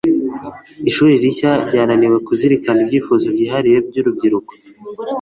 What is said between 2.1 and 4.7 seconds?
kuzirikana ibyifuzo byihariye byurubyiruko